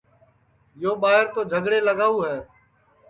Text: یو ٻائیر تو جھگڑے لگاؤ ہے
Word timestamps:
یو 0.81 0.91
ٻائیر 1.01 1.25
تو 1.33 1.41
جھگڑے 1.51 1.79
لگاؤ 1.87 2.15
ہے 2.27 2.37